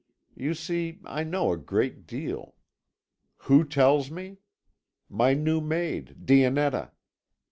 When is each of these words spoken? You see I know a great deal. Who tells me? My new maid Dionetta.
You 0.35 0.55
see 0.55 0.97
I 1.05 1.23
know 1.23 1.51
a 1.53 1.57
great 1.57 2.07
deal. 2.07 2.55
Who 3.45 3.63
tells 3.63 4.09
me? 4.09 4.39
My 5.07 5.35
new 5.35 5.61
maid 5.61 6.25
Dionetta. 6.25 6.89